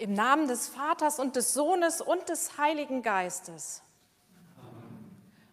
Im 0.00 0.14
Namen 0.14 0.48
des 0.48 0.66
Vaters 0.66 1.18
und 1.18 1.36
des 1.36 1.52
Sohnes 1.52 2.00
und 2.00 2.30
des 2.30 2.56
Heiligen 2.56 3.02
Geistes. 3.02 3.82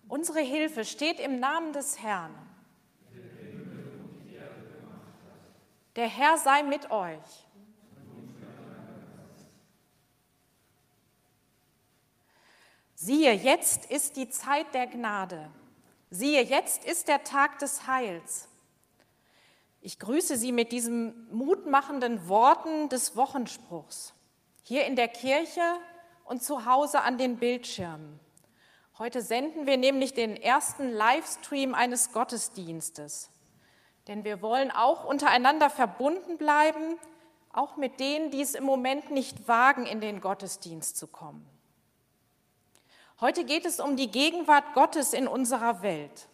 Unsere 0.08 0.40
Hilfe 0.40 0.86
steht 0.86 1.20
im 1.20 1.42
Namen 1.42 1.74
des 1.74 2.02
Herrn. 2.02 2.34
Der 5.98 6.08
Herr 6.08 6.38
sei 6.38 6.64
mit 6.64 6.90
euch. 6.92 7.46
Siehe, 12.96 13.34
jetzt 13.34 13.92
ist 13.92 14.16
die 14.16 14.30
Zeit 14.30 14.74
der 14.74 14.88
Gnade. 14.88 15.52
Siehe, 16.10 16.42
jetzt 16.42 16.86
ist 16.86 17.10
der 17.10 17.26
Tag 17.26 17.60
des 17.60 17.86
Heils. 17.86 18.48
Ich 19.82 20.00
grüße 20.00 20.38
Sie 20.38 20.54
mit 20.54 20.72
diesen 20.72 21.30
mutmachenden 21.36 22.30
Worten 22.30 22.88
des 22.88 23.18
Wochenspruchs 23.18 24.14
hier 24.68 24.86
in 24.86 24.98
der 24.98 25.08
Kirche 25.08 25.62
und 26.26 26.44
zu 26.44 26.66
Hause 26.66 27.00
an 27.00 27.18
den 27.18 27.38
Bildschirmen. 27.38 28.20
Heute 28.98 29.22
senden 29.22 29.66
wir 29.66 29.78
nämlich 29.78 30.14
den 30.14 30.36
ersten 30.36 30.92
Livestream 30.92 31.74
eines 31.74 32.12
Gottesdienstes. 32.12 33.30
Denn 34.10 34.26
wir 34.26 34.42
wollen 34.42 34.70
auch 34.72 35.06
untereinander 35.06 35.70
verbunden 35.70 36.38
bleiben, 36.38 37.00
auch 37.54 37.78
mit 37.78 38.02
denen, 38.02 38.30
die 38.30 38.42
es 38.42 38.56
im 38.56 38.66
Moment 38.66 39.10
nicht 39.10 39.48
wagen, 39.48 39.86
in 39.86 40.02
den 40.02 40.20
Gottesdienst 40.20 40.98
zu 40.98 41.08
kommen. 41.08 41.48
Heute 43.22 43.46
geht 43.46 43.66
es 43.66 43.80
um 43.80 43.96
die 43.96 44.12
Gegenwart 44.12 44.74
Gottes 44.74 45.14
in 45.14 45.30
unserer 45.30 45.82
Welt, 45.82 46.28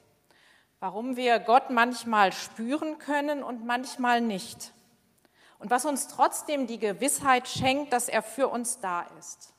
warum 0.79 1.17
wir 1.17 1.37
Gott 1.37 1.69
manchmal 1.69 2.31
spüren 2.31 2.97
können 2.97 3.43
und 3.43 3.63
manchmal 3.63 4.21
nicht 4.21 4.73
und 5.63 5.69
was 5.69 5.85
uns 5.85 6.09
trotzdem 6.09 6.67
die 6.67 6.77
Gewissheit 6.77 7.47
schenkt, 7.47 7.93
dass 7.93 8.09
er 8.09 8.21
für 8.21 8.49
uns 8.49 8.81
da 8.81 9.03
ist. 9.17 9.53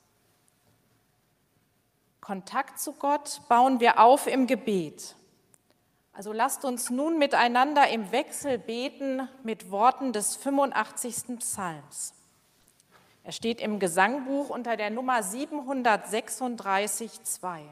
Kontakt 2.20 2.78
zu 2.78 2.92
Gott 2.92 3.40
bauen 3.48 3.80
wir 3.80 3.98
auf 3.98 4.26
im 4.26 4.46
Gebet. 4.46 5.16
Also 6.12 6.34
lasst 6.34 6.66
uns 6.66 6.90
nun 6.90 7.18
miteinander 7.18 7.88
im 7.88 8.12
Wechsel 8.12 8.58
beten 8.58 9.30
mit 9.44 9.70
Worten 9.70 10.12
des 10.12 10.36
85. 10.36 11.38
Psalms. 11.38 12.12
Er 13.22 13.32
steht 13.32 13.62
im 13.62 13.78
Gesangbuch 13.78 14.50
unter 14.50 14.76
der 14.76 14.90
Nummer 14.90 15.22
736, 15.22 17.22
2. 17.22 17.62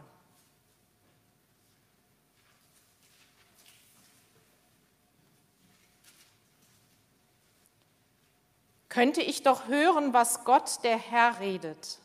könnte 8.92 9.22
ich 9.22 9.42
doch 9.42 9.68
hören, 9.68 10.12
was 10.12 10.44
Gott 10.44 10.84
der 10.84 10.98
Herr 10.98 11.40
redet. 11.40 11.98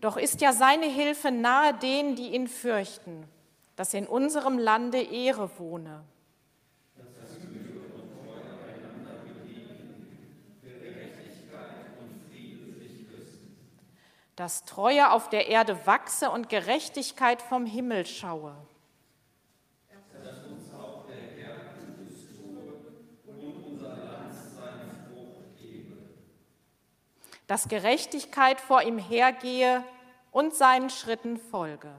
Doch 0.00 0.16
ist 0.16 0.40
ja 0.40 0.52
seine 0.52 0.86
Hilfe 0.86 1.32
nahe 1.32 1.74
denen, 1.74 2.14
die 2.14 2.28
ihn 2.28 2.46
fürchten, 2.46 3.26
dass 3.74 3.92
in 3.92 4.06
unserem 4.06 4.56
Lande 4.56 5.02
Ehre 5.02 5.50
wohne. 5.58 6.04
Dass 14.40 14.64
Treue 14.64 15.10
auf 15.10 15.28
der 15.28 15.48
Erde 15.48 15.86
wachse 15.86 16.30
und 16.30 16.48
Gerechtigkeit 16.48 17.42
vom 17.42 17.66
Himmel 17.66 18.06
schaue. 18.06 18.56
Dass 27.46 27.68
Gerechtigkeit 27.68 28.62
vor 28.62 28.80
ihm 28.80 28.96
hergehe 28.96 29.84
und 30.30 30.54
seinen 30.54 30.88
Schritten 30.88 31.36
folge. 31.36 31.92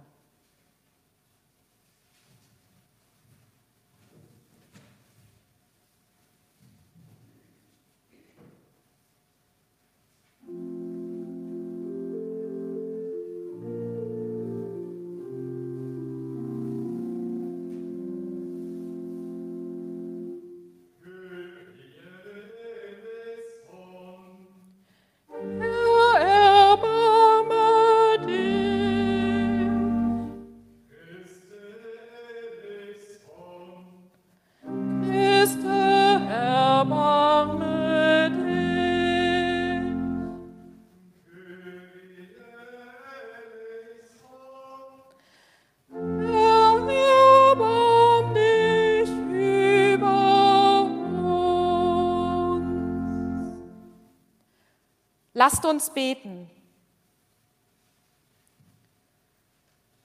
Lasst 55.44 55.66
uns 55.66 55.90
beten. 55.90 56.52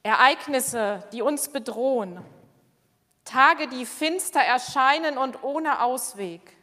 Ereignisse, 0.02 1.06
die 1.12 1.20
uns 1.20 1.50
bedrohen, 1.50 2.24
Tage, 3.22 3.68
die 3.68 3.84
finster 3.84 4.40
erscheinen 4.40 5.18
und 5.18 5.42
ohne 5.42 5.82
Ausweg, 5.82 6.56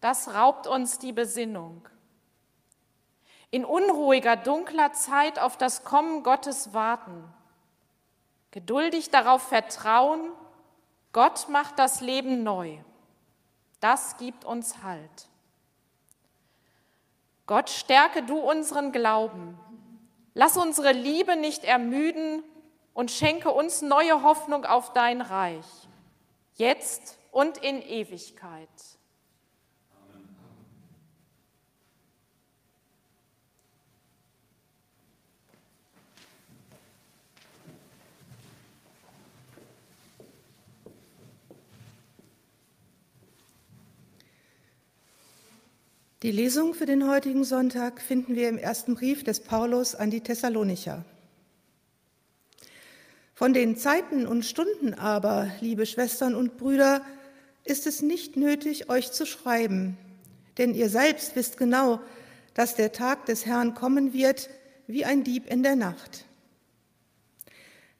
das 0.00 0.34
raubt 0.34 0.66
uns 0.66 0.98
die 0.98 1.12
Besinnung. 1.12 1.88
In 3.52 3.64
unruhiger, 3.64 4.34
dunkler 4.34 4.92
Zeit 4.92 5.38
auf 5.38 5.56
das 5.56 5.84
Kommen 5.84 6.24
Gottes 6.24 6.74
warten, 6.74 7.32
geduldig 8.50 9.10
darauf 9.10 9.42
vertrauen, 9.42 10.32
Gott 11.12 11.48
macht 11.48 11.78
das 11.78 12.00
Leben 12.00 12.42
neu. 12.42 12.78
Das 13.78 14.16
gibt 14.16 14.44
uns 14.44 14.82
Halt. 14.82 15.28
Gott, 17.48 17.70
stärke 17.70 18.22
du 18.22 18.38
unseren 18.38 18.92
Glauben. 18.92 19.58
Lass 20.34 20.58
unsere 20.58 20.92
Liebe 20.92 21.34
nicht 21.34 21.64
ermüden 21.64 22.44
und 22.92 23.10
schenke 23.10 23.50
uns 23.50 23.80
neue 23.80 24.22
Hoffnung 24.22 24.66
auf 24.66 24.92
dein 24.92 25.22
Reich, 25.22 25.64
jetzt 26.56 27.18
und 27.32 27.56
in 27.56 27.80
Ewigkeit. 27.80 28.68
Die 46.24 46.32
Lesung 46.32 46.74
für 46.74 46.84
den 46.84 47.08
heutigen 47.08 47.44
Sonntag 47.44 48.00
finden 48.02 48.34
wir 48.34 48.48
im 48.48 48.58
ersten 48.58 48.96
Brief 48.96 49.22
des 49.22 49.38
Paulus 49.38 49.94
an 49.94 50.10
die 50.10 50.20
Thessalonicher. 50.20 51.04
Von 53.34 53.54
den 53.54 53.76
Zeiten 53.76 54.26
und 54.26 54.44
Stunden 54.44 54.94
aber, 54.94 55.48
liebe 55.60 55.86
Schwestern 55.86 56.34
und 56.34 56.56
Brüder, 56.56 57.02
ist 57.62 57.86
es 57.86 58.02
nicht 58.02 58.36
nötig, 58.36 58.90
euch 58.90 59.12
zu 59.12 59.26
schreiben, 59.26 59.96
denn 60.56 60.74
ihr 60.74 60.88
selbst 60.88 61.36
wisst 61.36 61.56
genau, 61.56 62.00
dass 62.52 62.74
der 62.74 62.90
Tag 62.90 63.26
des 63.26 63.46
Herrn 63.46 63.74
kommen 63.74 64.12
wird 64.12 64.50
wie 64.88 65.04
ein 65.04 65.22
Dieb 65.22 65.46
in 65.48 65.62
der 65.62 65.76
Nacht. 65.76 66.24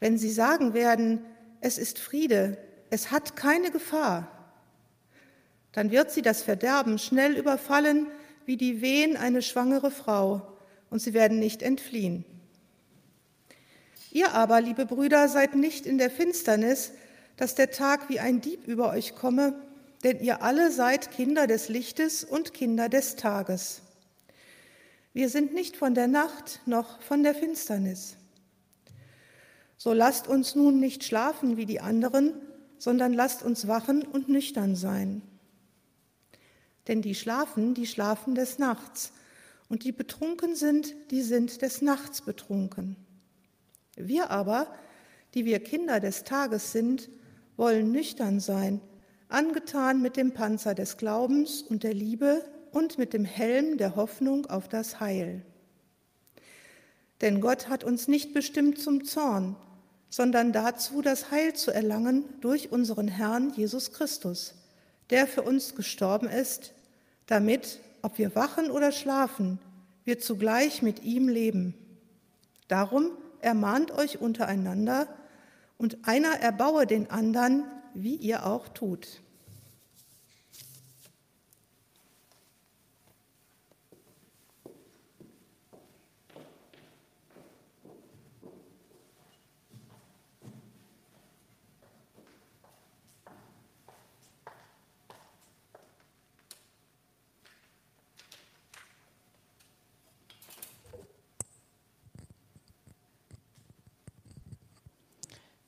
Wenn 0.00 0.18
sie 0.18 0.32
sagen 0.32 0.74
werden, 0.74 1.24
es 1.60 1.78
ist 1.78 2.00
Friede, 2.00 2.58
es 2.90 3.12
hat 3.12 3.36
keine 3.36 3.70
Gefahr, 3.70 4.37
dann 5.72 5.90
wird 5.90 6.10
sie 6.10 6.22
das 6.22 6.42
Verderben 6.42 6.98
schnell 6.98 7.36
überfallen 7.36 8.06
wie 8.46 8.56
die 8.56 8.80
Wehen 8.80 9.16
eine 9.16 9.42
schwangere 9.42 9.90
Frau, 9.90 10.42
und 10.90 11.00
sie 11.00 11.12
werden 11.12 11.38
nicht 11.38 11.62
entfliehen. 11.62 12.24
Ihr 14.10 14.32
aber, 14.32 14.62
liebe 14.62 14.86
Brüder, 14.86 15.28
seid 15.28 15.54
nicht 15.54 15.84
in 15.84 15.98
der 15.98 16.10
Finsternis, 16.10 16.92
dass 17.36 17.54
der 17.54 17.70
Tag 17.70 18.08
wie 18.08 18.20
ein 18.20 18.40
Dieb 18.40 18.66
über 18.66 18.90
euch 18.90 19.14
komme, 19.14 19.54
denn 20.02 20.20
ihr 20.20 20.42
alle 20.42 20.72
seid 20.72 21.10
Kinder 21.10 21.46
des 21.46 21.68
Lichtes 21.68 22.24
und 22.24 22.54
Kinder 22.54 22.88
des 22.88 23.16
Tages. 23.16 23.82
Wir 25.12 25.28
sind 25.28 25.52
nicht 25.52 25.76
von 25.76 25.94
der 25.94 26.06
Nacht 26.06 26.60
noch 26.64 27.02
von 27.02 27.22
der 27.22 27.34
Finsternis. 27.34 28.16
So 29.76 29.92
lasst 29.92 30.26
uns 30.26 30.54
nun 30.54 30.80
nicht 30.80 31.04
schlafen 31.04 31.56
wie 31.56 31.66
die 31.66 31.80
anderen, 31.80 32.34
sondern 32.78 33.12
lasst 33.12 33.42
uns 33.42 33.68
wachen 33.68 34.02
und 34.02 34.28
nüchtern 34.28 34.74
sein. 34.74 35.22
Denn 36.88 37.02
die 37.02 37.14
schlafen, 37.14 37.74
die 37.74 37.86
schlafen 37.86 38.34
des 38.34 38.58
Nachts, 38.58 39.12
und 39.68 39.84
die 39.84 39.92
betrunken 39.92 40.56
sind, 40.56 40.94
die 41.10 41.20
sind 41.20 41.60
des 41.60 41.82
Nachts 41.82 42.22
betrunken. 42.22 42.96
Wir 43.96 44.30
aber, 44.30 44.66
die 45.34 45.44
wir 45.44 45.60
Kinder 45.60 46.00
des 46.00 46.24
Tages 46.24 46.72
sind, 46.72 47.10
wollen 47.58 47.92
nüchtern 47.92 48.40
sein, 48.40 48.80
angetan 49.28 50.00
mit 50.00 50.16
dem 50.16 50.32
Panzer 50.32 50.74
des 50.74 50.96
Glaubens 50.96 51.60
und 51.60 51.82
der 51.82 51.92
Liebe 51.92 52.42
und 52.72 52.96
mit 52.96 53.12
dem 53.12 53.24
Helm 53.24 53.76
der 53.76 53.94
Hoffnung 53.96 54.46
auf 54.46 54.68
das 54.68 55.00
Heil. 55.00 55.42
Denn 57.20 57.40
Gott 57.40 57.68
hat 57.68 57.84
uns 57.84 58.08
nicht 58.08 58.32
bestimmt 58.32 58.78
zum 58.78 59.04
Zorn, 59.04 59.56
sondern 60.08 60.52
dazu, 60.52 61.02
das 61.02 61.30
Heil 61.30 61.52
zu 61.54 61.72
erlangen 61.72 62.24
durch 62.40 62.72
unseren 62.72 63.08
Herrn 63.08 63.52
Jesus 63.54 63.92
Christus, 63.92 64.54
der 65.10 65.26
für 65.26 65.42
uns 65.42 65.74
gestorben 65.74 66.28
ist, 66.28 66.72
damit, 67.28 67.78
ob 68.02 68.18
wir 68.18 68.34
wachen 68.34 68.70
oder 68.70 68.90
schlafen, 68.90 69.60
wir 70.04 70.18
zugleich 70.18 70.82
mit 70.82 71.04
ihm 71.04 71.28
leben. 71.28 71.74
Darum 72.66 73.10
ermahnt 73.40 73.92
euch 73.92 74.20
untereinander, 74.20 75.06
und 75.78 76.08
einer 76.08 76.40
erbaue 76.40 76.86
den 76.86 77.08
anderen, 77.10 77.64
wie 77.94 78.16
ihr 78.16 78.44
auch 78.44 78.68
tut. 78.68 79.22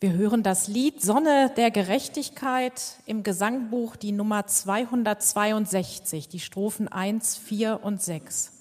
Wir 0.02 0.14
hören 0.14 0.42
das 0.42 0.66
Lied 0.66 1.02
Sonne 1.02 1.52
der 1.58 1.70
Gerechtigkeit 1.70 2.80
im 3.04 3.22
Gesangbuch, 3.22 3.96
die 3.96 4.12
Nummer 4.12 4.46
262, 4.46 6.26
die 6.26 6.40
Strophen 6.40 6.88
1, 6.88 7.36
4 7.36 7.84
und 7.84 8.00
6. 8.00 8.59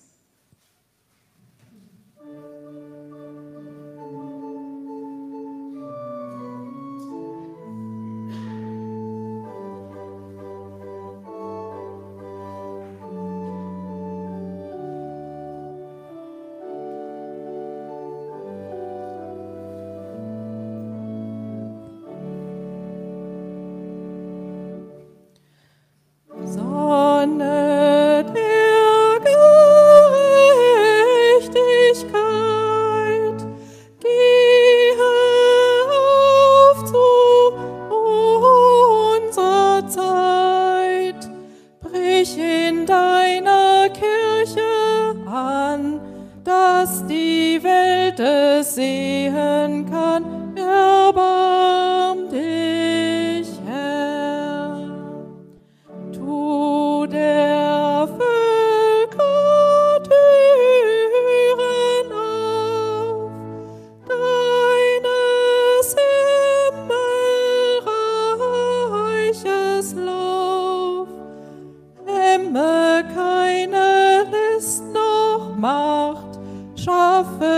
Die 77.19 77.48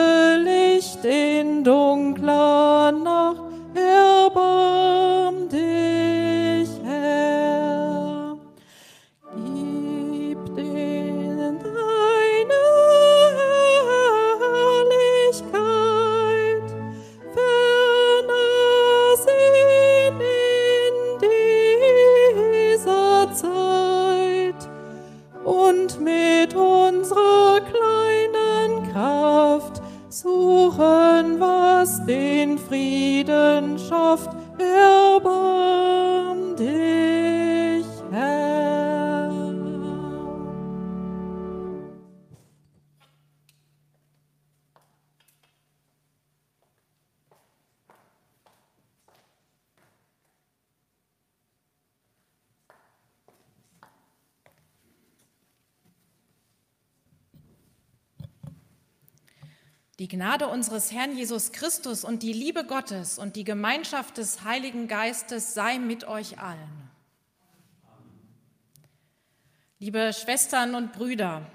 Gnade 60.11 60.49
unseres 60.49 60.91
Herrn 60.91 61.15
Jesus 61.15 61.53
Christus 61.53 62.03
und 62.03 62.21
die 62.21 62.33
Liebe 62.33 62.65
Gottes 62.65 63.17
und 63.17 63.37
die 63.37 63.45
Gemeinschaft 63.45 64.17
des 64.17 64.43
Heiligen 64.43 64.89
Geistes 64.89 65.53
sei 65.53 65.79
mit 65.79 66.03
euch 66.03 66.37
allen. 66.37 66.89
Liebe 69.79 70.11
Schwestern 70.11 70.75
und 70.75 70.91
Brüder, 70.91 71.49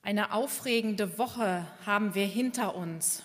eine 0.00 0.32
aufregende 0.32 1.18
Woche 1.18 1.66
haben 1.84 2.14
wir 2.14 2.24
hinter 2.24 2.74
uns. 2.74 3.24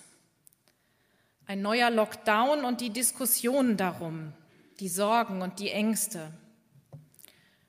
Ein 1.46 1.62
neuer 1.62 1.90
Lockdown 1.90 2.66
und 2.66 2.82
die 2.82 2.90
Diskussionen 2.90 3.78
darum, 3.78 4.34
die 4.80 4.90
Sorgen 4.90 5.40
und 5.40 5.60
die 5.60 5.70
Ängste, 5.70 6.30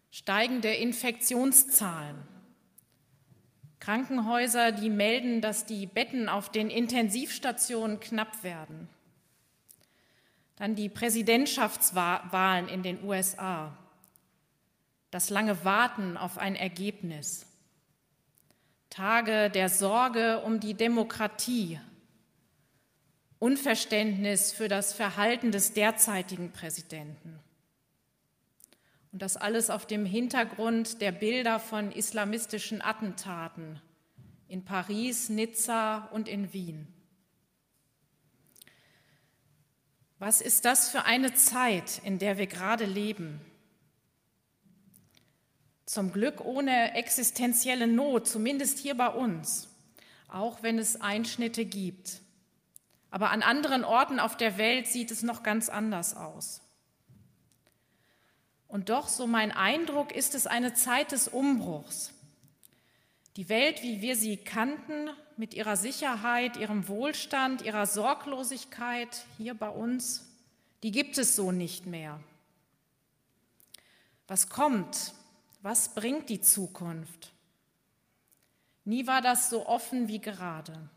steigende 0.09 0.73
Infektionszahlen, 0.73 2.17
Krankenhäuser, 3.81 4.71
die 4.71 4.91
melden, 4.91 5.41
dass 5.41 5.65
die 5.65 5.87
Betten 5.87 6.29
auf 6.29 6.49
den 6.49 6.69
Intensivstationen 6.69 7.99
knapp 7.99 8.43
werden. 8.43 8.87
Dann 10.55 10.75
die 10.75 10.87
Präsidentschaftswahlen 10.87 12.69
in 12.69 12.83
den 12.83 13.03
USA. 13.03 13.75
Das 15.09 15.31
lange 15.31 15.65
Warten 15.65 16.15
auf 16.15 16.37
ein 16.37 16.55
Ergebnis. 16.55 17.47
Tage 18.91 19.49
der 19.49 19.67
Sorge 19.67 20.41
um 20.41 20.59
die 20.59 20.75
Demokratie. 20.75 21.79
Unverständnis 23.39 24.51
für 24.51 24.67
das 24.67 24.93
Verhalten 24.93 25.51
des 25.51 25.73
derzeitigen 25.73 26.51
Präsidenten. 26.51 27.39
Und 29.11 29.21
das 29.21 29.37
alles 29.37 29.69
auf 29.69 29.85
dem 29.85 30.05
Hintergrund 30.05 31.01
der 31.01 31.11
Bilder 31.11 31.59
von 31.59 31.91
islamistischen 31.91 32.81
Attentaten 32.81 33.81
in 34.47 34.65
Paris, 34.65 35.29
Nizza 35.29 36.09
und 36.11 36.27
in 36.27 36.53
Wien. 36.53 36.87
Was 40.19 40.39
ist 40.39 40.65
das 40.65 40.89
für 40.89 41.03
eine 41.03 41.33
Zeit, 41.33 41.99
in 42.03 42.19
der 42.19 42.37
wir 42.37 42.47
gerade 42.47 42.85
leben? 42.85 43.41
Zum 45.85 46.13
Glück 46.13 46.41
ohne 46.45 46.93
existenzielle 46.93 47.87
Not, 47.87 48.27
zumindest 48.27 48.77
hier 48.77 48.95
bei 48.95 49.07
uns, 49.07 49.67
auch 50.27 50.63
wenn 50.63 50.77
es 50.79 51.01
Einschnitte 51.01 51.65
gibt. 51.65 52.21
Aber 53.09 53.31
an 53.31 53.41
anderen 53.41 53.83
Orten 53.83 54.19
auf 54.19 54.37
der 54.37 54.57
Welt 54.57 54.87
sieht 54.87 55.11
es 55.11 55.23
noch 55.23 55.43
ganz 55.43 55.69
anders 55.69 56.15
aus. 56.15 56.61
Und 58.71 58.87
doch, 58.87 59.09
so 59.09 59.27
mein 59.27 59.51
Eindruck, 59.51 60.13
ist 60.13 60.33
es 60.33 60.47
eine 60.47 60.73
Zeit 60.73 61.11
des 61.11 61.27
Umbruchs. 61.27 62.13
Die 63.35 63.49
Welt, 63.49 63.83
wie 63.83 63.99
wir 63.99 64.15
sie 64.15 64.37
kannten, 64.37 65.09
mit 65.35 65.53
ihrer 65.53 65.75
Sicherheit, 65.75 66.55
ihrem 66.55 66.87
Wohlstand, 66.87 67.63
ihrer 67.63 67.85
Sorglosigkeit 67.85 69.25
hier 69.37 69.55
bei 69.55 69.67
uns, 69.67 70.25
die 70.83 70.91
gibt 70.91 71.17
es 71.17 71.35
so 71.35 71.51
nicht 71.51 71.85
mehr. 71.85 72.21
Was 74.29 74.47
kommt? 74.47 75.15
Was 75.61 75.93
bringt 75.93 76.29
die 76.29 76.39
Zukunft? 76.39 77.33
Nie 78.85 79.05
war 79.05 79.21
das 79.21 79.49
so 79.49 79.67
offen 79.67 80.07
wie 80.07 80.19
gerade. 80.19 80.89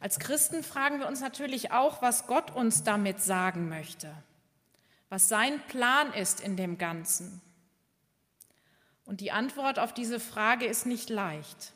Als 0.00 0.18
Christen 0.18 0.62
fragen 0.62 0.98
wir 0.98 1.08
uns 1.08 1.22
natürlich 1.22 1.70
auch, 1.72 2.02
was 2.02 2.26
Gott 2.26 2.50
uns 2.50 2.84
damit 2.84 3.22
sagen 3.22 3.70
möchte, 3.70 4.14
was 5.12 5.28
sein 5.28 5.60
Plan 5.68 6.10
ist 6.14 6.40
in 6.40 6.56
dem 6.56 6.78
Ganzen. 6.78 7.42
Und 9.04 9.20
die 9.20 9.30
Antwort 9.30 9.78
auf 9.78 9.92
diese 9.92 10.18
Frage 10.18 10.64
ist 10.64 10.86
nicht 10.86 11.10
leicht. 11.10 11.74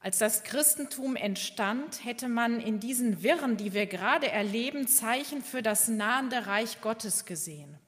Als 0.00 0.18
das 0.18 0.42
Christentum 0.42 1.14
entstand, 1.14 2.04
hätte 2.04 2.26
man 2.26 2.58
in 2.58 2.80
diesen 2.80 3.22
Wirren, 3.22 3.56
die 3.56 3.74
wir 3.74 3.86
gerade 3.86 4.28
erleben, 4.28 4.88
Zeichen 4.88 5.40
für 5.40 5.62
das 5.62 5.86
nahende 5.86 6.48
Reich 6.48 6.80
Gottes 6.80 7.26
gesehen. 7.26 7.78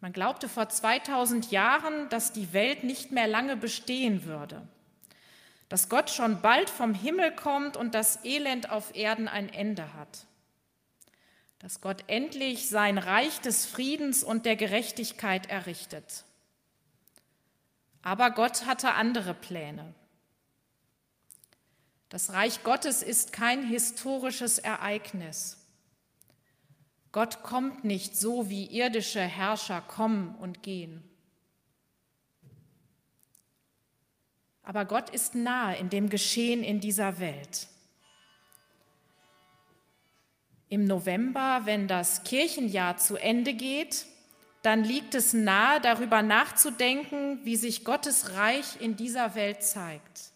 Man 0.00 0.12
glaubte 0.12 0.48
vor 0.48 0.68
2000 0.68 1.52
Jahren, 1.52 2.08
dass 2.08 2.32
die 2.32 2.52
Welt 2.52 2.82
nicht 2.82 3.12
mehr 3.12 3.28
lange 3.28 3.56
bestehen 3.56 4.24
würde, 4.24 4.66
dass 5.68 5.88
Gott 5.88 6.10
schon 6.10 6.42
bald 6.42 6.70
vom 6.70 6.92
Himmel 6.92 7.30
kommt 7.36 7.76
und 7.76 7.94
das 7.94 8.24
Elend 8.24 8.70
auf 8.70 8.96
Erden 8.96 9.28
ein 9.28 9.48
Ende 9.48 9.94
hat 9.94 10.26
dass 11.64 11.80
Gott 11.80 12.04
endlich 12.08 12.68
sein 12.68 12.98
Reich 12.98 13.40
des 13.40 13.64
Friedens 13.64 14.22
und 14.22 14.44
der 14.44 14.54
Gerechtigkeit 14.54 15.48
errichtet. 15.48 16.24
Aber 18.02 18.32
Gott 18.32 18.66
hatte 18.66 18.92
andere 18.92 19.32
Pläne. 19.32 19.94
Das 22.10 22.34
Reich 22.34 22.64
Gottes 22.64 23.02
ist 23.02 23.32
kein 23.32 23.66
historisches 23.66 24.58
Ereignis. 24.58 25.56
Gott 27.12 27.42
kommt 27.42 27.82
nicht 27.82 28.14
so, 28.14 28.50
wie 28.50 28.66
irdische 28.66 29.22
Herrscher 29.22 29.80
kommen 29.80 30.34
und 30.34 30.62
gehen. 30.62 31.02
Aber 34.62 34.84
Gott 34.84 35.08
ist 35.08 35.34
nahe 35.34 35.78
in 35.78 35.88
dem 35.88 36.10
Geschehen 36.10 36.62
in 36.62 36.80
dieser 36.80 37.18
Welt. 37.20 37.68
Im 40.68 40.84
November, 40.84 41.62
wenn 41.64 41.88
das 41.88 42.24
Kirchenjahr 42.24 42.96
zu 42.96 43.16
Ende 43.16 43.54
geht, 43.54 44.06
dann 44.62 44.82
liegt 44.82 45.14
es 45.14 45.34
nahe, 45.34 45.80
darüber 45.80 46.22
nachzudenken, 46.22 47.44
wie 47.44 47.56
sich 47.56 47.84
Gottes 47.84 48.32
Reich 48.32 48.80
in 48.80 48.96
dieser 48.96 49.34
Welt 49.34 49.62
zeigt. 49.62 50.30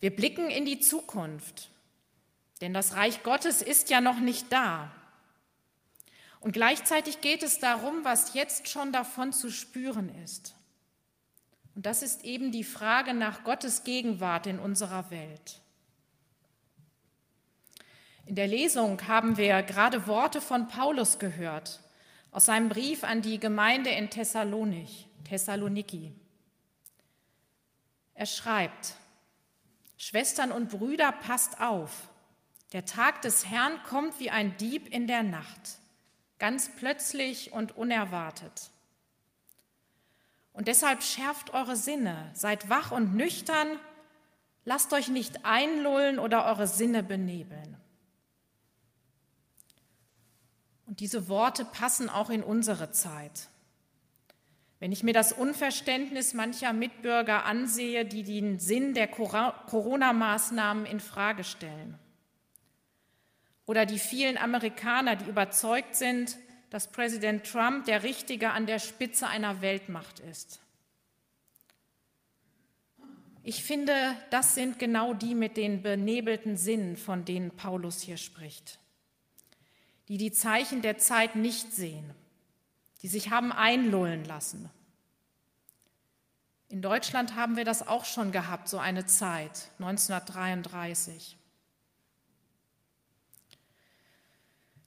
Wir 0.00 0.14
blicken 0.16 0.48
in 0.48 0.64
die 0.64 0.80
Zukunft, 0.80 1.68
denn 2.62 2.72
das 2.72 2.96
Reich 2.96 3.22
Gottes 3.22 3.60
ist 3.60 3.90
ja 3.90 4.00
noch 4.00 4.18
nicht 4.18 4.50
da. 4.50 4.90
Und 6.40 6.52
gleichzeitig 6.52 7.20
geht 7.20 7.42
es 7.42 7.58
darum, 7.58 8.04
was 8.04 8.32
jetzt 8.32 8.68
schon 8.68 8.92
davon 8.92 9.34
zu 9.34 9.50
spüren 9.50 10.08
ist. 10.24 10.54
Und 11.74 11.84
das 11.84 12.02
ist 12.02 12.24
eben 12.24 12.50
die 12.50 12.64
Frage 12.64 13.12
nach 13.12 13.44
Gottes 13.44 13.84
Gegenwart 13.84 14.46
in 14.46 14.58
unserer 14.58 15.10
Welt. 15.10 15.60
In 18.26 18.34
der 18.34 18.46
Lesung 18.46 19.06
haben 19.08 19.36
wir 19.36 19.62
gerade 19.62 20.06
Worte 20.06 20.40
von 20.40 20.68
Paulus 20.68 21.18
gehört 21.18 21.80
aus 22.32 22.46
seinem 22.46 22.68
Brief 22.68 23.02
an 23.04 23.22
die 23.22 23.40
Gemeinde 23.40 23.90
in 23.90 24.08
Thessalonich, 24.08 25.08
Thessaloniki. 25.24 26.12
Er 28.14 28.26
schreibt, 28.26 28.94
Schwestern 29.96 30.52
und 30.52 30.70
Brüder, 30.70 31.12
passt 31.12 31.60
auf, 31.60 32.08
der 32.72 32.84
Tag 32.84 33.22
des 33.22 33.46
Herrn 33.46 33.82
kommt 33.88 34.20
wie 34.20 34.30
ein 34.30 34.56
Dieb 34.58 34.88
in 34.88 35.06
der 35.06 35.22
Nacht, 35.22 35.78
ganz 36.38 36.70
plötzlich 36.76 37.52
und 37.52 37.76
unerwartet. 37.76 38.70
Und 40.52 40.68
deshalb 40.68 41.02
schärft 41.02 41.52
eure 41.52 41.76
Sinne, 41.76 42.30
seid 42.34 42.68
wach 42.68 42.92
und 42.92 43.14
nüchtern, 43.14 43.68
lasst 44.64 44.92
euch 44.92 45.08
nicht 45.08 45.44
einlullen 45.44 46.18
oder 46.18 46.44
eure 46.44 46.66
Sinne 46.66 47.02
benebeln. 47.02 47.79
Und 50.90 50.98
diese 50.98 51.28
Worte 51.28 51.64
passen 51.64 52.10
auch 52.10 52.30
in 52.30 52.42
unsere 52.42 52.90
Zeit. 52.90 53.46
Wenn 54.80 54.90
ich 54.90 55.04
mir 55.04 55.14
das 55.14 55.32
Unverständnis 55.32 56.34
mancher 56.34 56.72
Mitbürger 56.72 57.44
ansehe, 57.44 58.04
die 58.04 58.24
den 58.24 58.58
Sinn 58.58 58.92
der 58.92 59.06
Corona-Maßnahmen 59.06 60.86
in 60.86 60.98
Frage 60.98 61.44
stellen, 61.44 61.96
oder 63.66 63.86
die 63.86 64.00
vielen 64.00 64.36
Amerikaner, 64.36 65.14
die 65.14 65.30
überzeugt 65.30 65.94
sind, 65.94 66.36
dass 66.70 66.90
Präsident 66.90 67.46
Trump 67.46 67.84
der 67.84 68.02
Richtige 68.02 68.50
an 68.50 68.66
der 68.66 68.80
Spitze 68.80 69.28
einer 69.28 69.60
Weltmacht 69.62 70.18
ist. 70.18 70.58
Ich 73.44 73.62
finde, 73.62 73.94
das 74.30 74.56
sind 74.56 74.80
genau 74.80 75.14
die 75.14 75.36
mit 75.36 75.56
den 75.56 75.82
benebelten 75.82 76.56
Sinnen, 76.56 76.96
von 76.96 77.24
denen 77.24 77.52
Paulus 77.52 78.00
hier 78.00 78.16
spricht 78.16 78.79
die 80.10 80.16
die 80.16 80.32
Zeichen 80.32 80.82
der 80.82 80.98
Zeit 80.98 81.36
nicht 81.36 81.72
sehen, 81.72 82.12
die 83.00 83.06
sich 83.06 83.30
haben 83.30 83.52
einlullen 83.52 84.24
lassen. 84.24 84.68
In 86.68 86.82
Deutschland 86.82 87.36
haben 87.36 87.56
wir 87.56 87.64
das 87.64 87.86
auch 87.86 88.04
schon 88.04 88.32
gehabt, 88.32 88.68
so 88.68 88.78
eine 88.78 89.06
Zeit, 89.06 89.70
1933. 89.78 91.36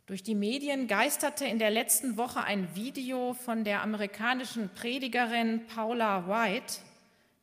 Durch 0.08 0.24
die 0.24 0.36
Medien 0.36 0.90
geisterte 0.90 1.46
in 1.46 1.58
der 1.58 1.72
letzten 1.72 2.18
Woche 2.18 2.44
ein 2.44 2.76
Video 2.76 3.34
von 3.34 3.64
der 3.64 3.82
amerikanischen 3.82 4.74
Predigerin 4.76 5.66
Paula 5.68 6.28
White, 6.28 6.82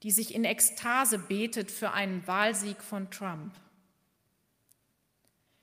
die 0.03 0.11
sich 0.11 0.35
in 0.35 0.45
Ekstase 0.45 1.19
betet 1.19 1.71
für 1.71 1.93
einen 1.93 2.27
Wahlsieg 2.27 2.83
von 2.83 3.11
Trump. 3.11 3.55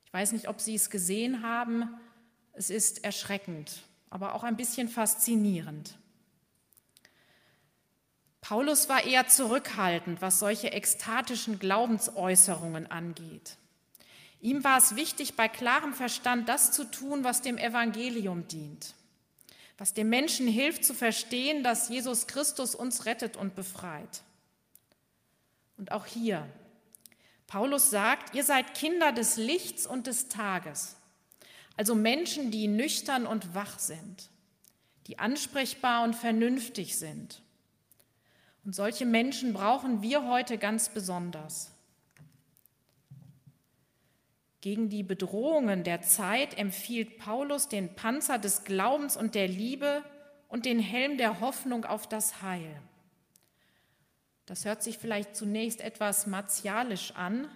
Ich 0.05 0.13
weiß 0.13 0.31
nicht, 0.31 0.47
ob 0.47 0.59
Sie 0.59 0.73
es 0.73 0.89
gesehen 0.89 1.43
haben. 1.43 1.99
Es 2.57 2.71
ist 2.71 3.03
erschreckend, 3.03 3.83
aber 4.09 4.33
auch 4.33 4.43
ein 4.43 4.57
bisschen 4.57 4.89
faszinierend. 4.89 5.95
Paulus 8.41 8.89
war 8.89 9.03
eher 9.03 9.27
zurückhaltend, 9.27 10.21
was 10.21 10.39
solche 10.39 10.71
ekstatischen 10.71 11.59
Glaubensäußerungen 11.59 12.89
angeht. 12.89 13.57
Ihm 14.41 14.63
war 14.63 14.79
es 14.79 14.95
wichtig, 14.95 15.35
bei 15.35 15.47
klarem 15.47 15.93
Verstand 15.93 16.49
das 16.49 16.71
zu 16.71 16.85
tun, 16.85 17.23
was 17.23 17.41
dem 17.41 17.59
Evangelium 17.59 18.47
dient, 18.47 18.95
was 19.77 19.93
dem 19.93 20.09
Menschen 20.09 20.47
hilft 20.47 20.83
zu 20.83 20.95
verstehen, 20.95 21.63
dass 21.63 21.89
Jesus 21.89 22.25
Christus 22.25 22.73
uns 22.73 23.05
rettet 23.05 23.37
und 23.37 23.55
befreit. 23.55 24.23
Und 25.77 25.91
auch 25.91 26.07
hier, 26.07 26.47
Paulus 27.45 27.91
sagt, 27.91 28.33
ihr 28.33 28.43
seid 28.43 28.73
Kinder 28.73 29.11
des 29.11 29.37
Lichts 29.37 29.85
und 29.85 30.07
des 30.07 30.27
Tages. 30.27 30.96
Also 31.77 31.95
Menschen, 31.95 32.51
die 32.51 32.67
nüchtern 32.67 33.25
und 33.25 33.55
wach 33.55 33.79
sind, 33.79 34.29
die 35.05 35.19
ansprechbar 35.19 36.03
und 36.03 36.15
vernünftig 36.15 36.97
sind. 36.97 37.41
Und 38.65 38.75
solche 38.75 39.05
Menschen 39.05 39.53
brauchen 39.53 40.01
wir 40.01 40.27
heute 40.27 40.57
ganz 40.57 40.89
besonders. 40.89 41.71
Gegen 44.59 44.89
die 44.89 45.03
Bedrohungen 45.03 45.83
der 45.83 46.01
Zeit 46.01 46.57
empfiehlt 46.57 47.19
Paulus 47.19 47.69
den 47.69 47.95
Panzer 47.95 48.39
des 48.39 48.63
Glaubens 48.65 49.15
und 49.15 49.35
der 49.35 49.47
Liebe 49.47 50.03
und 50.49 50.65
den 50.65 50.79
Helm 50.79 51.17
der 51.17 51.39
Hoffnung 51.39 51.85
auf 51.85 52.09
das 52.09 52.41
Heil. 52.41 52.81
Das 54.47 54.65
hört 54.65 54.81
sich 54.81 54.97
vielleicht 54.97 55.35
zunächst 55.35 55.79
etwas 55.79 56.25
martialisch 56.25 57.11
an, 57.15 57.47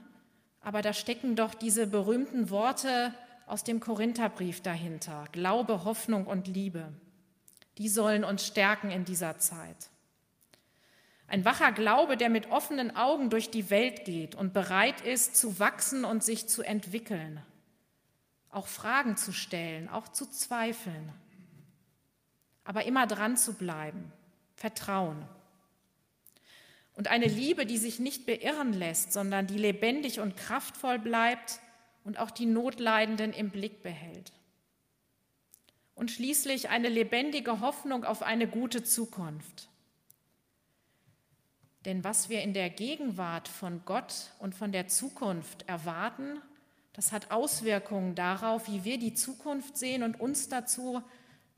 aber 0.61 0.81
da 0.81 0.93
stecken 0.93 1.35
doch 1.35 1.55
diese 1.55 1.87
berühmten 1.87 2.49
Worte 2.49 3.13
aus 3.51 3.65
dem 3.65 3.81
Korintherbrief 3.81 4.61
dahinter. 4.61 5.25
Glaube, 5.33 5.83
Hoffnung 5.83 6.25
und 6.25 6.47
Liebe. 6.47 6.93
Die 7.77 7.89
sollen 7.89 8.23
uns 8.23 8.47
stärken 8.47 8.91
in 8.91 9.03
dieser 9.03 9.39
Zeit. 9.39 9.89
Ein 11.27 11.43
wacher 11.43 11.73
Glaube, 11.73 12.15
der 12.15 12.29
mit 12.29 12.49
offenen 12.49 12.95
Augen 12.95 13.29
durch 13.29 13.51
die 13.51 13.69
Welt 13.69 14.05
geht 14.05 14.35
und 14.35 14.53
bereit 14.53 15.01
ist 15.01 15.35
zu 15.35 15.59
wachsen 15.59 16.05
und 16.05 16.23
sich 16.23 16.47
zu 16.47 16.61
entwickeln, 16.63 17.41
auch 18.51 18.67
Fragen 18.67 19.17
zu 19.17 19.33
stellen, 19.33 19.89
auch 19.89 20.07
zu 20.07 20.29
zweifeln, 20.29 21.11
aber 22.63 22.85
immer 22.85 23.05
dran 23.05 23.35
zu 23.35 23.53
bleiben, 23.53 24.13
Vertrauen. 24.55 25.25
Und 26.93 27.09
eine 27.09 27.27
Liebe, 27.27 27.65
die 27.65 27.77
sich 27.77 27.99
nicht 27.99 28.25
beirren 28.25 28.71
lässt, 28.71 29.11
sondern 29.11 29.47
die 29.47 29.57
lebendig 29.57 30.21
und 30.21 30.37
kraftvoll 30.37 30.99
bleibt 30.99 31.59
und 32.03 32.19
auch 32.19 32.31
die 32.31 32.45
Notleidenden 32.45 33.33
im 33.33 33.49
Blick 33.49 33.83
behält. 33.83 34.31
Und 35.95 36.11
schließlich 36.11 36.69
eine 36.69 36.89
lebendige 36.89 37.59
Hoffnung 37.59 38.05
auf 38.05 38.23
eine 38.23 38.47
gute 38.47 38.83
Zukunft. 38.83 39.69
Denn 41.85 42.03
was 42.03 42.29
wir 42.29 42.41
in 42.41 42.53
der 42.53 42.69
Gegenwart 42.69 43.47
von 43.47 43.81
Gott 43.85 44.31
und 44.39 44.53
von 44.53 44.71
der 44.71 44.87
Zukunft 44.87 45.67
erwarten, 45.67 46.41
das 46.93 47.11
hat 47.11 47.31
Auswirkungen 47.31 48.15
darauf, 48.15 48.67
wie 48.67 48.83
wir 48.83 48.99
die 48.99 49.13
Zukunft 49.13 49.77
sehen 49.77 50.03
und 50.03 50.19
uns 50.19 50.49
dazu 50.49 51.01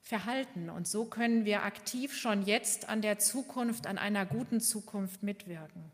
verhalten. 0.01 0.69
Und 0.69 0.87
so 0.87 1.05
können 1.05 1.45
wir 1.45 1.63
aktiv 1.63 2.15
schon 2.15 2.43
jetzt 2.43 2.89
an 2.89 3.01
der 3.01 3.19
Zukunft, 3.19 3.87
an 3.87 3.97
einer 3.97 4.25
guten 4.25 4.61
Zukunft 4.61 5.23
mitwirken. 5.23 5.91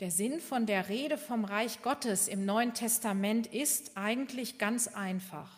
Der 0.00 0.12
Sinn 0.12 0.38
von 0.38 0.64
der 0.64 0.88
Rede 0.88 1.18
vom 1.18 1.44
Reich 1.44 1.82
Gottes 1.82 2.28
im 2.28 2.44
Neuen 2.44 2.72
Testament 2.72 3.48
ist 3.48 3.96
eigentlich 3.96 4.58
ganz 4.58 4.86
einfach. 4.86 5.50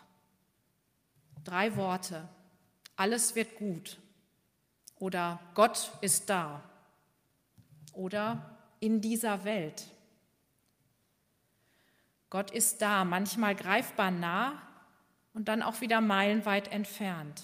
Drei 1.44 1.76
Worte. 1.76 2.26
Alles 2.96 3.35
wird 3.35 3.57
gut. 3.57 3.98
Oder 4.96 5.40
Gott 5.55 5.92
ist 6.00 6.31
da. 6.31 6.62
Oder 7.92 8.59
in 8.81 9.03
dieser 9.03 9.44
Welt. 9.44 9.87
Gott 12.31 12.50
ist 12.50 12.81
da, 12.81 13.05
manchmal 13.05 13.55
greifbar 13.55 14.11
nah 14.11 14.62
und 15.35 15.48
dann 15.48 15.62
auch 15.62 15.83
wieder 15.83 16.00
meilenweit 16.00 16.72
entfernt. 16.72 17.42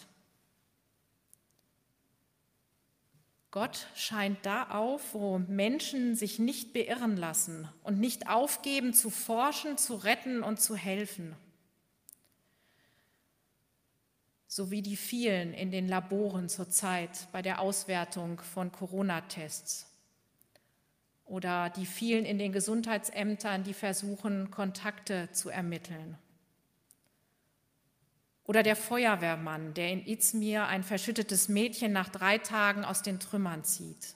Gott 3.56 3.86
scheint 3.94 4.44
da 4.44 4.64
auf, 4.64 5.14
wo 5.14 5.38
Menschen 5.38 6.14
sich 6.14 6.38
nicht 6.38 6.74
beirren 6.74 7.16
lassen 7.16 7.66
und 7.84 7.98
nicht 7.98 8.28
aufgeben 8.28 8.92
zu 8.92 9.08
forschen, 9.08 9.78
zu 9.78 9.94
retten 9.94 10.42
und 10.42 10.60
zu 10.60 10.76
helfen. 10.76 11.34
So 14.46 14.70
wie 14.70 14.82
die 14.82 14.98
vielen 14.98 15.54
in 15.54 15.70
den 15.70 15.88
Laboren 15.88 16.50
zurzeit 16.50 17.28
bei 17.32 17.40
der 17.40 17.62
Auswertung 17.62 18.42
von 18.42 18.70
Corona-Tests 18.72 19.90
oder 21.24 21.70
die 21.70 21.86
vielen 21.86 22.26
in 22.26 22.36
den 22.36 22.52
Gesundheitsämtern, 22.52 23.64
die 23.64 23.72
versuchen, 23.72 24.50
Kontakte 24.50 25.30
zu 25.32 25.48
ermitteln. 25.48 26.18
Oder 28.46 28.62
der 28.62 28.76
Feuerwehrmann, 28.76 29.74
der 29.74 29.90
in 29.90 30.06
Izmir 30.06 30.66
ein 30.66 30.84
verschüttetes 30.84 31.48
Mädchen 31.48 31.92
nach 31.92 32.08
drei 32.08 32.38
Tagen 32.38 32.84
aus 32.84 33.02
den 33.02 33.18
Trümmern 33.18 33.64
zieht. 33.64 34.14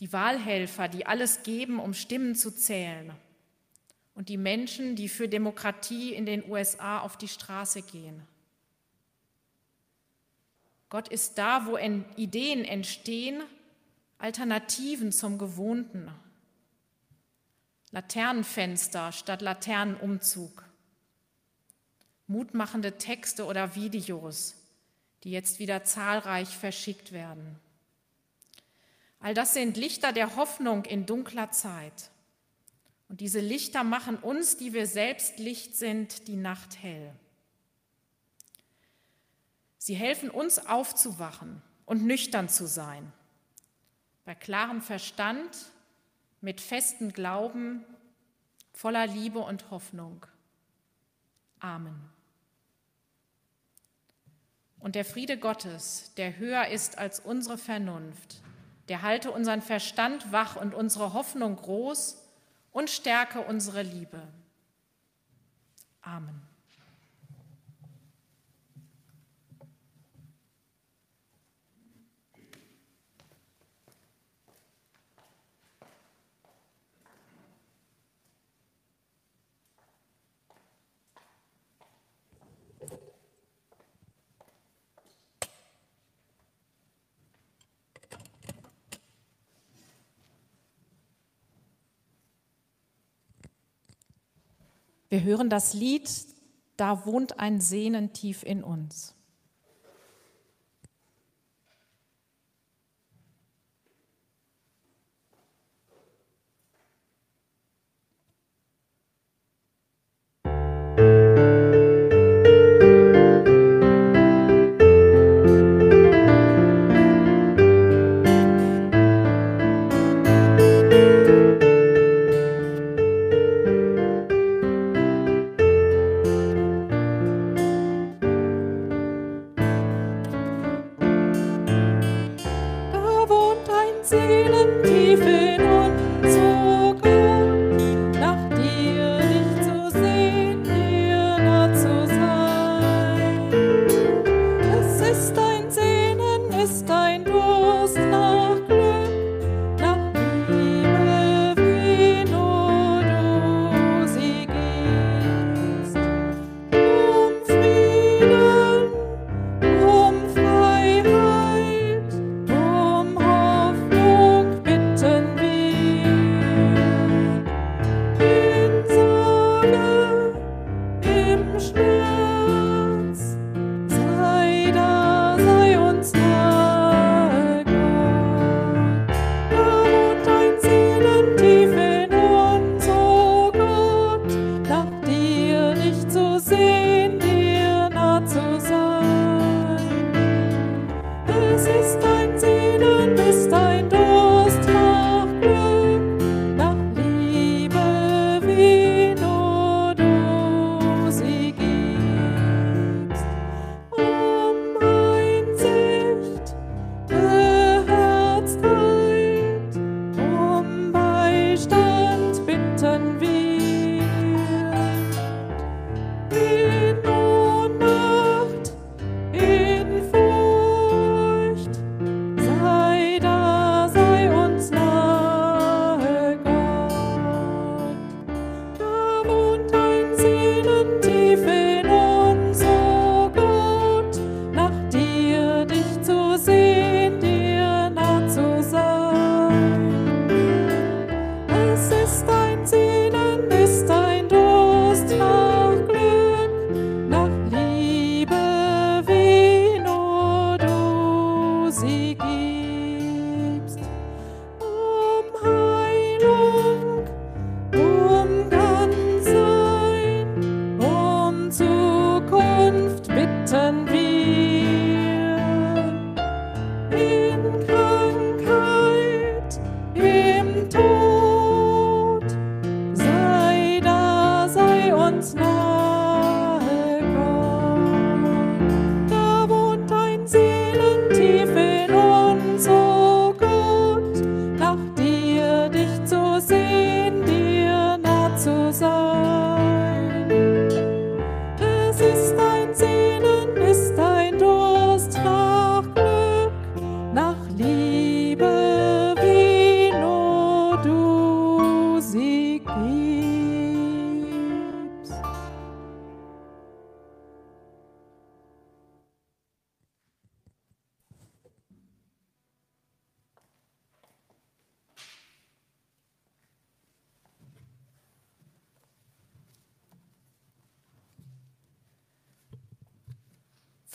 Die 0.00 0.12
Wahlhelfer, 0.12 0.88
die 0.88 1.06
alles 1.06 1.42
geben, 1.42 1.78
um 1.80 1.94
Stimmen 1.94 2.34
zu 2.34 2.50
zählen. 2.52 3.12
Und 4.14 4.28
die 4.28 4.36
Menschen, 4.36 4.94
die 4.94 5.08
für 5.08 5.28
Demokratie 5.28 6.14
in 6.14 6.24
den 6.24 6.48
USA 6.48 7.00
auf 7.00 7.16
die 7.16 7.28
Straße 7.28 7.82
gehen. 7.82 8.22
Gott 10.88 11.08
ist 11.08 11.38
da, 11.38 11.66
wo 11.66 11.76
Ideen 11.76 12.64
entstehen, 12.64 13.42
Alternativen 14.18 15.10
zum 15.10 15.38
Gewohnten. 15.38 16.08
Laternenfenster 17.90 19.10
statt 19.10 19.42
Laternenumzug. 19.42 20.63
Mutmachende 22.26 22.98
Texte 22.98 23.44
oder 23.44 23.74
Videos, 23.74 24.54
die 25.22 25.30
jetzt 25.30 25.58
wieder 25.58 25.84
zahlreich 25.84 26.48
verschickt 26.48 27.12
werden. 27.12 27.58
All 29.20 29.34
das 29.34 29.54
sind 29.54 29.76
Lichter 29.76 30.12
der 30.12 30.36
Hoffnung 30.36 30.84
in 30.84 31.06
dunkler 31.06 31.50
Zeit. 31.50 32.10
Und 33.08 33.20
diese 33.20 33.40
Lichter 33.40 33.84
machen 33.84 34.16
uns, 34.16 34.56
die 34.56 34.72
wir 34.72 34.86
selbst 34.86 35.38
Licht 35.38 35.76
sind, 35.76 36.28
die 36.28 36.36
Nacht 36.36 36.82
hell. 36.82 37.14
Sie 39.78 39.94
helfen 39.94 40.30
uns 40.30 40.66
aufzuwachen 40.66 41.62
und 41.84 42.04
nüchtern 42.04 42.48
zu 42.48 42.66
sein 42.66 43.12
bei 44.24 44.34
klarem 44.34 44.80
Verstand, 44.80 45.70
mit 46.40 46.60
festem 46.60 47.12
Glauben, 47.12 47.84
voller 48.72 49.06
Liebe 49.06 49.38
und 49.38 49.70
Hoffnung. 49.70 50.26
Amen. 51.60 52.10
Und 54.84 54.96
der 54.96 55.06
Friede 55.06 55.38
Gottes, 55.38 56.12
der 56.18 56.36
höher 56.36 56.68
ist 56.68 56.98
als 56.98 57.18
unsere 57.18 57.56
Vernunft, 57.56 58.42
der 58.90 59.00
halte 59.00 59.30
unseren 59.30 59.62
Verstand 59.62 60.30
wach 60.30 60.56
und 60.56 60.74
unsere 60.74 61.14
Hoffnung 61.14 61.56
groß 61.56 62.22
und 62.70 62.90
stärke 62.90 63.40
unsere 63.40 63.80
Liebe. 63.80 64.20
Amen. 66.02 66.42
Wir 95.14 95.22
hören 95.22 95.48
das 95.48 95.74
Lied, 95.74 96.10
da 96.76 97.06
wohnt 97.06 97.38
ein 97.38 97.60
Sehnen 97.60 98.12
tief 98.12 98.42
in 98.42 98.64
uns. 98.64 99.14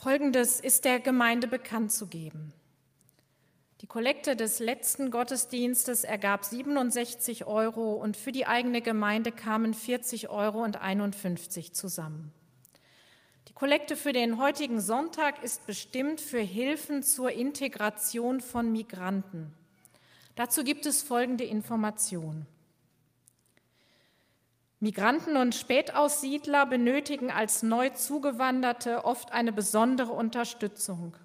Folgendes 0.02 0.62
ist 0.62 0.86
der 0.86 1.02
Gemeinde 1.02 1.46
bekannt 1.46 1.92
zu 1.92 2.08
geben. 2.08 2.54
Die 3.82 3.86
Kollekte 3.86 4.38
des 4.38 4.60
letzten 4.60 5.12
Gottesdienstes 5.12 6.06
ergab 6.06 6.46
67 6.46 7.46
Euro 7.48 7.96
und 7.96 8.16
für 8.16 8.32
die 8.32 8.46
eigene 8.46 8.82
Gemeinde 8.82 9.34
kamen 9.34 9.74
40 9.74 10.30
Euro 10.30 10.64
und 10.64 10.80
51 10.80 11.74
zusammen. 11.74 12.32
Die 13.50 13.54
Kollekte 13.54 13.98
für 13.98 14.14
den 14.14 14.38
heutigen 14.38 14.80
Sonntag 14.80 15.44
ist 15.44 15.68
bestimmt 15.68 16.22
für 16.22 16.40
Hilfen 16.40 17.04
zur 17.04 17.34
Integration 17.34 18.40
von 18.40 18.72
Migranten. 18.72 19.54
Dazu 20.36 20.64
gibt 20.64 20.86
es 20.86 21.04
folgende 21.04 21.44
Information. 21.44 22.46
Migranten 24.82 25.36
und 25.36 25.56
Spätaussiedler 25.56 26.66
benötigen 26.66 27.32
als 27.32 27.64
neu 27.64 27.90
zugewanderte 27.90 29.04
oft 29.04 29.34
eine 29.34 29.52
besondere 29.52 30.14
Unterstützung. 30.14 31.18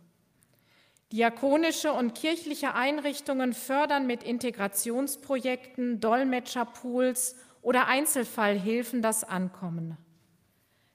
Diakonische 1.13 1.93
und 1.93 2.17
kirchliche 2.17 2.75
Einrichtungen 2.75 3.53
fördern 3.53 4.09
mit 4.09 4.25
Integrationsprojekten, 4.25 6.01
Dolmetscherpools 6.01 7.37
oder 7.63 7.87
Einzelfallhilfen 7.87 9.03
das 9.03 9.23
Ankommen. 9.23 9.97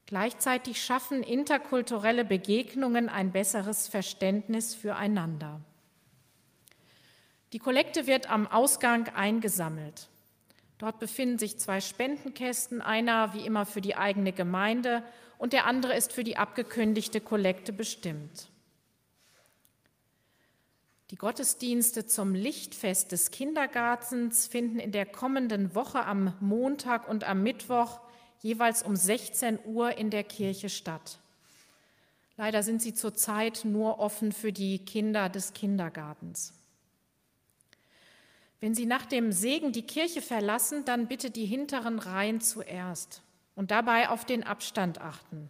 Gleichzeitig 0.05 0.83
schaffen 0.83 1.23
interkulturelle 1.23 2.25
Begegnungen 2.25 3.07
ein 3.07 3.31
besseres 3.31 3.87
Verständnis 3.87 4.75
füreinander. 4.75 5.61
Die 7.53 7.59
Kollekte 7.59 8.05
wird 8.05 8.29
am 8.29 8.47
Ausgang 8.47 9.07
eingesammelt. 9.15 10.09
Dort 10.79 10.99
befinden 10.99 11.37
sich 11.37 11.59
zwei 11.59 11.81
Spendenkästen, 11.81 12.81
einer 12.81 13.33
wie 13.33 13.45
immer 13.45 13.65
für 13.65 13.81
die 13.81 13.95
eigene 13.95 14.31
Gemeinde 14.31 15.03
und 15.37 15.53
der 15.53 15.65
andere 15.65 15.95
ist 15.95 16.13
für 16.13 16.23
die 16.23 16.37
abgekündigte 16.37 17.21
Kollekte 17.21 17.71
bestimmt. 17.73 18.49
Die 21.11 21.17
Gottesdienste 21.17 22.05
zum 22.05 22.33
Lichtfest 22.33 23.11
des 23.11 23.31
Kindergartens 23.31 24.47
finden 24.47 24.79
in 24.79 24.91
der 24.91 25.05
kommenden 25.05 25.75
Woche 25.75 26.05
am 26.05 26.33
Montag 26.39 27.09
und 27.09 27.23
am 27.23 27.43
Mittwoch 27.43 27.99
jeweils 28.41 28.81
um 28.81 28.95
16 28.95 29.59
Uhr 29.65 29.97
in 29.97 30.11
der 30.11 30.23
Kirche 30.23 30.69
statt. 30.69 31.19
Leider 32.37 32.63
sind 32.63 32.81
sie 32.81 32.93
zurzeit 32.93 33.65
nur 33.65 33.99
offen 33.99 34.31
für 34.31 34.53
die 34.53 34.85
Kinder 34.85 35.27
des 35.27 35.53
Kindergartens. 35.53 36.53
Wenn 38.59 38.75
Sie 38.75 38.85
nach 38.85 39.05
dem 39.05 39.31
Segen 39.31 39.71
die 39.71 39.85
Kirche 39.85 40.21
verlassen, 40.21 40.83
dann 40.85 41.07
bitte 41.07 41.31
die 41.31 41.45
hinteren 41.45 41.99
Reihen 41.99 42.41
zuerst 42.41 43.21
und 43.55 43.71
dabei 43.71 44.09
auf 44.09 44.25
den 44.25 44.43
Abstand 44.43 44.99
achten. 44.99 45.49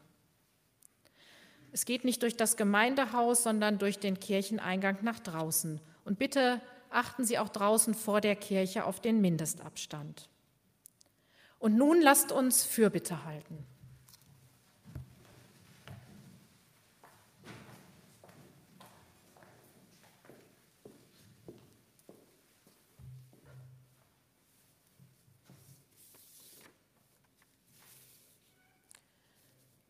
Es 1.72 1.86
geht 1.86 2.04
nicht 2.04 2.24
durch 2.24 2.36
das 2.38 2.58
Gemeindehaus, 2.58 3.44
sondern 3.44 3.78
durch 3.78 4.00
den 4.00 4.20
Kircheneingang 4.20 4.98
nach 5.02 5.20
draußen. 5.20 5.80
Und 6.06 6.18
bitte 6.20 6.62
achten 6.90 7.24
Sie 7.24 7.38
auch 7.38 7.50
draußen 7.50 7.94
vor 7.94 8.22
der 8.22 8.36
Kirche 8.36 8.86
auf 8.86 9.00
den 9.00 9.22
Mindestabstand. 9.22 10.30
Und 11.60 11.76
nun 11.76 12.02
lasst 12.02 12.32
uns 12.32 12.64
Fürbitte 12.64 13.26
halten. 13.26 13.66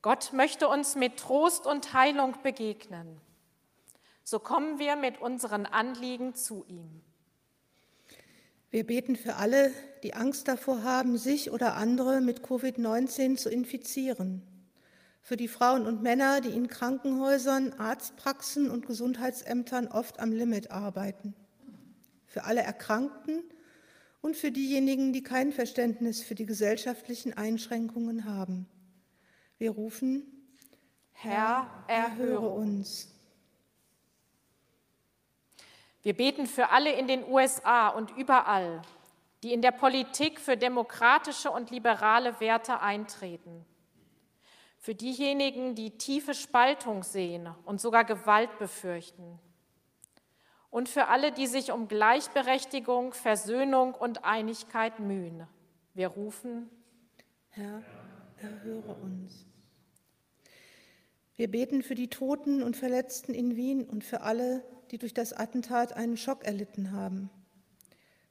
Gott 0.02 0.32
möchte 0.32 0.70
uns 0.70 0.96
mit 0.96 1.18
Trost 1.18 1.66
und 1.66 1.94
Heilung 1.94 2.36
begegnen. 2.42 3.20
So 4.24 4.40
kommen 4.40 4.80
wir 4.80 4.96
mit 4.96 5.20
unseren 5.20 5.66
Anliegen 5.66 6.36
zu 6.36 6.64
ihm. 6.68 7.02
Wir 8.72 8.86
beten 8.86 9.16
für 9.16 9.36
alle, 9.36 9.72
die 10.04 10.14
Angst 10.14 10.48
davor 10.48 10.84
haben, 10.84 11.18
sich 11.18 11.52
oder 11.52 11.76
andere 11.76 12.22
mit 12.22 12.42
Covid-19 12.42 13.36
zu 13.36 13.50
infizieren. 13.50 14.44
Für 15.22 15.36
die 15.36 15.48
Frauen 15.48 15.86
und 15.86 16.02
Männer, 16.02 16.40
die 16.40 16.50
in 16.50 16.68
Krankenhäusern, 16.68 17.74
Arztpraxen 17.74 18.70
und 18.70 18.86
Gesundheitsämtern 18.86 19.88
oft 19.88 20.20
am 20.20 20.32
Limit 20.32 20.72
arbeiten. 20.72 21.34
Für 22.26 22.46
alle 22.46 22.62
Erkrankten 22.62 23.44
und 24.22 24.38
für 24.38 24.52
diejenigen, 24.52 25.12
die 25.12 25.24
kein 25.24 25.52
Verständnis 25.52 26.22
für 26.22 26.36
die 26.36 26.46
gesellschaftlichen 26.46 27.34
Einschränkungen 27.34 28.26
haben. 28.26 28.68
Wir 29.60 29.72
rufen, 29.72 30.24
Herr, 31.12 31.70
erhöre 31.88 32.48
uns. 32.48 33.14
Wir 36.02 36.16
beten 36.16 36.48
für 36.48 36.70
alle 36.70 36.94
in 36.94 37.08
den 37.08 37.28
USA 37.30 37.90
und 37.90 38.16
überall, 38.16 38.82
die 39.44 39.52
in 39.52 39.62
der 39.62 39.72
Politik 39.72 40.40
für 40.40 40.56
demokratische 40.56 41.52
und 41.52 41.72
liberale 41.72 42.40
Werte 42.40 42.80
eintreten. 42.80 43.66
Für 44.78 44.96
diejenigen, 44.96 45.76
die 45.76 45.98
tiefe 45.98 46.34
Spaltung 46.34 47.04
sehen 47.04 47.54
und 47.66 47.82
sogar 47.82 48.06
Gewalt 48.06 48.58
befürchten. 48.60 49.40
Und 50.70 50.88
für 50.88 51.08
alle, 51.08 51.34
die 51.34 51.48
sich 51.48 51.74
um 51.74 51.90
Gleichberechtigung, 51.90 53.12
Versöhnung 53.12 53.94
und 53.94 54.24
Einigkeit 54.24 55.02
mühen. 55.02 55.48
Wir 55.94 56.08
rufen, 56.08 56.70
Herr, 57.50 57.84
erhöre 58.38 58.94
uns. 58.94 59.49
Wir 61.40 61.50
beten 61.50 61.84
für 61.84 61.96
die 61.96 62.10
Toten 62.10 62.62
und 62.62 62.76
Verletzten 62.76 63.34
in 63.34 63.56
Wien 63.56 63.86
und 63.86 64.04
für 64.04 64.24
alle, 64.24 64.62
die 64.92 64.98
durch 64.98 65.14
das 65.14 65.32
Attentat 65.32 65.94
einen 65.94 66.18
Schock 66.18 66.44
erlitten 66.44 66.92
haben. 66.92 67.30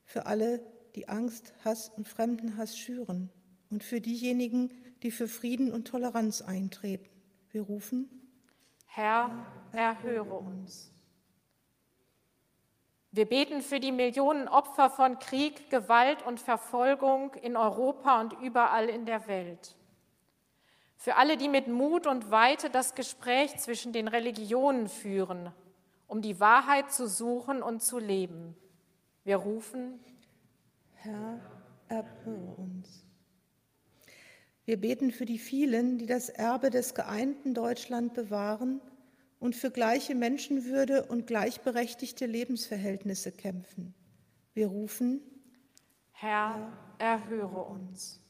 Für 0.05 0.27
alle, 0.27 0.61
die 0.95 1.09
Angst, 1.09 1.55
Hass 1.65 1.89
und 1.89 2.07
Fremdenhass 2.07 2.77
schüren. 2.77 3.31
Und 3.71 3.83
für 3.83 4.03
diejenigen, 4.03 4.75
die 5.03 5.11
für 5.11 5.27
Frieden 5.27 5.73
und 5.73 5.89
Toleranz 5.89 6.43
eintreten. 6.43 7.09
Wir 7.51 7.63
rufen, 7.63 8.11
Herr, 8.85 9.31
erhöre 9.73 10.35
uns. 10.35 10.93
Wir 13.11 13.25
beten 13.25 13.63
für 13.63 13.81
die 13.81 13.93
Millionen 13.93 14.49
Opfer 14.49 14.91
von 14.91 15.19
Krieg, 15.19 15.71
Gewalt 15.71 16.27
und 16.27 16.41
Verfolgung 16.41 17.33
in 17.37 17.57
Europa 17.57 18.21
und 18.21 18.35
überall 18.43 18.91
in 18.91 19.07
der 19.07 19.27
Welt. 19.29 19.79
Für 21.01 21.15
alle, 21.15 21.37
die 21.37 21.49
mit 21.49 21.69
Mut 21.69 22.09
und 22.09 22.33
Weite 22.33 22.71
das 22.71 22.97
Gespräch 22.97 23.57
zwischen 23.59 23.93
den 23.93 24.09
Religionen 24.09 24.89
führen, 24.89 25.53
um 26.09 26.23
die 26.23 26.41
Wahrheit 26.41 26.91
zu 26.91 27.07
suchen 27.07 27.63
und 27.63 27.83
zu 27.83 28.01
leben. 28.01 28.57
Wir 29.23 29.37
rufen, 29.37 30.01
Herr, 30.95 31.39
erhöre 31.87 32.55
uns. 32.57 33.07
Wir 34.65 34.81
beten 34.81 35.13
für 35.13 35.25
die 35.25 35.39
vielen, 35.39 35.99
die 35.99 36.07
das 36.07 36.31
Erbe 36.31 36.69
des 36.69 36.95
geeinten 36.95 37.55
Deutschland 37.55 38.13
bewahren 38.13 38.81
und 39.39 39.55
für 39.55 39.71
gleiche 39.71 40.17
Menschenwürde 40.17 41.05
und 41.05 41.29
gleichberechtigte 41.29 42.27
Lebensverhältnisse 42.27 43.31
kämpfen. 43.31 43.95
Wir 44.53 44.67
rufen, 44.67 45.21
Herr, 46.11 46.73
erhöre 46.99 47.63
uns. 47.63 48.21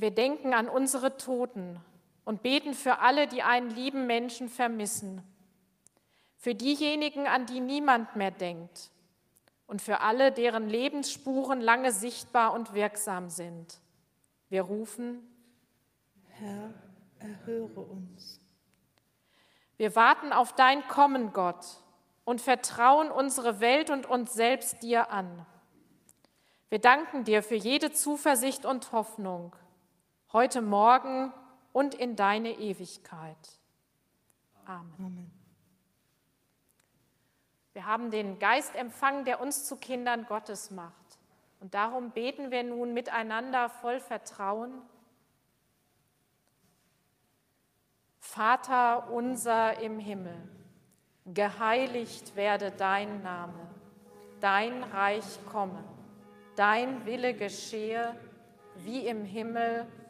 Wir 0.00 0.12
denken 0.12 0.54
an 0.54 0.68
unsere 0.68 1.16
Toten 1.16 1.80
und 2.24 2.40
beten 2.40 2.72
für 2.72 3.00
alle, 3.00 3.26
die 3.26 3.42
einen 3.42 3.68
lieben 3.68 4.06
Menschen 4.06 4.48
vermissen, 4.48 5.24
für 6.36 6.54
diejenigen, 6.54 7.26
an 7.26 7.46
die 7.46 7.58
niemand 7.58 8.14
mehr 8.14 8.30
denkt 8.30 8.92
und 9.66 9.82
für 9.82 9.98
alle, 9.98 10.30
deren 10.30 10.68
Lebensspuren 10.68 11.60
lange 11.60 11.90
sichtbar 11.90 12.52
und 12.52 12.74
wirksam 12.74 13.28
sind. 13.28 13.80
Wir 14.48 14.62
rufen, 14.62 15.18
Herr, 16.28 16.72
erhöre 17.18 17.80
uns. 17.80 18.38
Wir 19.78 19.96
warten 19.96 20.32
auf 20.32 20.52
dein 20.54 20.86
Kommen, 20.86 21.32
Gott, 21.32 21.66
und 22.24 22.40
vertrauen 22.40 23.10
unsere 23.10 23.58
Welt 23.58 23.90
und 23.90 24.06
uns 24.06 24.32
selbst 24.32 24.80
dir 24.84 25.10
an. 25.10 25.44
Wir 26.68 26.78
danken 26.78 27.24
dir 27.24 27.42
für 27.42 27.56
jede 27.56 27.90
Zuversicht 27.90 28.64
und 28.64 28.92
Hoffnung, 28.92 29.56
heute 30.32 30.60
Morgen 30.60 31.32
und 31.72 31.94
in 31.94 32.16
deine 32.16 32.50
Ewigkeit. 32.58 33.58
Amen. 34.64 34.92
Amen. 34.98 35.30
Wir 37.72 37.86
haben 37.86 38.10
den 38.10 38.38
Geist 38.38 38.74
empfangen, 38.74 39.24
der 39.24 39.40
uns 39.40 39.66
zu 39.66 39.76
Kindern 39.76 40.26
Gottes 40.26 40.70
macht. 40.70 41.18
Und 41.60 41.74
darum 41.74 42.10
beten 42.10 42.50
wir 42.50 42.62
nun 42.62 42.92
miteinander 42.92 43.68
voll 43.68 44.00
Vertrauen. 44.00 44.82
Vater 48.18 49.10
unser 49.10 49.80
im 49.80 49.98
Himmel, 49.98 50.36
geheiligt 51.24 52.36
werde 52.36 52.70
dein 52.70 53.22
Name, 53.22 53.68
dein 54.40 54.82
Reich 54.82 55.38
komme, 55.50 55.82
dein 56.56 57.06
Wille 57.06 57.32
geschehe, 57.34 58.14
wie 58.76 59.06
im 59.06 59.24
Himmel, 59.24 59.86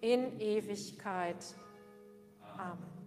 in 0.00 0.40
Ewigkeit. 0.40 1.44
Amen. 2.56 3.00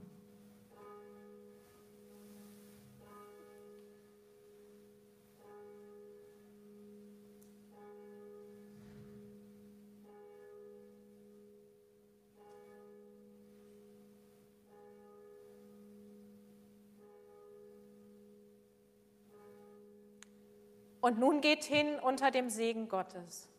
Und 21.03 21.19
nun 21.19 21.41
geht 21.41 21.65
hin 21.65 21.99
unter 21.99 22.31
dem 22.31 22.49
Segen 22.49 22.87
Gottes. 22.87 23.52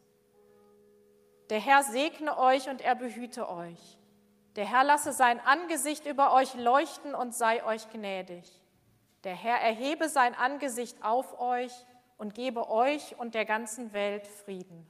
Der 1.55 1.61
Herr 1.61 1.85
segne 1.85 2.37
euch 2.37 2.69
und 2.69 2.81
er 2.81 2.97
behüte 2.97 3.49
euch. 3.49 3.97
Der 4.57 4.65
Herr 4.65 4.83
lasse 4.83 5.13
sein 5.13 5.39
Angesicht 5.39 6.05
über 6.05 6.33
euch 6.33 6.53
leuchten 6.55 7.15
und 7.15 7.33
sei 7.33 7.65
euch 7.65 7.89
gnädig. 7.93 8.61
Der 9.23 9.37
Herr 9.37 9.61
erhebe 9.61 10.09
sein 10.09 10.35
Angesicht 10.35 11.05
auf 11.05 11.39
euch 11.39 11.71
und 12.19 12.35
gebe 12.35 12.69
euch 12.69 13.17
und 13.21 13.37
der 13.37 13.45
ganzen 13.45 13.93
Welt 13.93 14.27
Frieden. 14.27 14.85